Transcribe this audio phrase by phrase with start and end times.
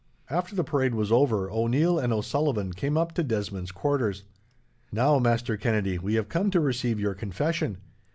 [0.31, 4.23] After the parade was over, O'Neil and O'Sullivan came up to Desmond's quarters.
[4.91, 7.77] "Now, Master Kennedy, we have come to receive your confession.